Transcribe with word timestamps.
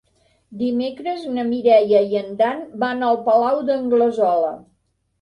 Dimecres 0.61 1.27
na 1.35 1.43
Mireia 1.51 2.03
i 2.15 2.19
en 2.23 2.33
Dan 2.41 2.65
van 2.87 3.09
al 3.13 3.23
Palau 3.31 3.65
d'Anglesola. 3.71 4.53